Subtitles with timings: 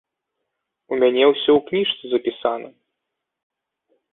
[0.95, 2.67] У мяне ўсё ў кніжцы запісана.